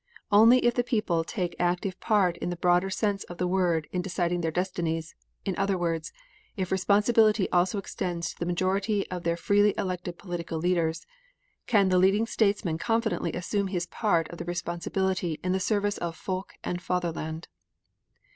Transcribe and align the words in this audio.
Only 0.31 0.65
if 0.65 0.73
the 0.73 0.83
people 0.83 1.23
take 1.23 1.55
active 1.59 1.99
part 1.99 2.35
in 2.37 2.49
the 2.49 2.55
broader 2.55 2.89
sense 2.89 3.23
of 3.25 3.37
the 3.37 3.45
word 3.45 3.87
in 3.91 4.01
deciding 4.01 4.41
their 4.41 4.49
destinies, 4.49 5.13
in 5.45 5.55
other 5.59 5.77
words, 5.77 6.11
if 6.57 6.71
responsibility 6.71 7.47
also 7.51 7.77
extends 7.77 8.31
to 8.33 8.39
the 8.39 8.47
majority 8.47 9.07
of 9.11 9.21
their 9.21 9.37
freely 9.37 9.75
elected 9.77 10.17
political 10.17 10.57
leaders, 10.57 11.05
can 11.67 11.89
the 11.89 11.99
leading 11.99 12.25
statesman 12.25 12.79
confidently 12.79 13.33
assume 13.33 13.67
his 13.67 13.85
part 13.85 14.27
of 14.29 14.39
the 14.39 14.45
responsibility 14.45 15.39
in 15.43 15.51
the 15.51 15.59
service 15.59 15.99
of 15.99 16.15
folk 16.15 16.53
and 16.63 16.81
Fatherland. 16.81 17.47